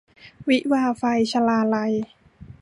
[0.49, 1.93] วิวาห์ไฟ- ชลาลัย